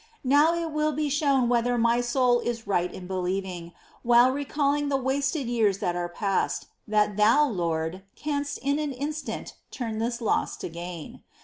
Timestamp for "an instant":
8.79-9.53